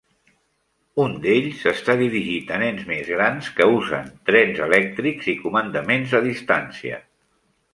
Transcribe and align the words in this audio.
Un 1.01 1.11
d'ells 1.25 1.59
està 1.71 1.95
dirigit 1.99 2.49
a 2.57 2.57
nens 2.63 2.87
més 2.91 3.11
grans 3.17 3.51
que 3.59 3.67
usen 3.75 4.09
trens 4.31 4.63
elèctrics 4.69 5.31
i 5.35 5.37
comandaments 5.45 6.17
a 6.23 6.27
distància. 6.31 6.99